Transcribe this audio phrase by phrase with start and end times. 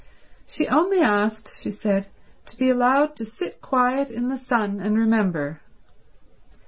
[0.47, 2.07] She only asked, she said,
[2.47, 5.61] to be allowed to sit quiet in the sun and remember.